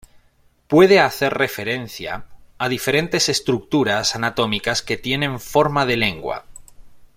[0.67, 2.25] Puede hacer referencia
[2.57, 6.47] a diferentes estructuras anatómicas que tienen forma de lengua.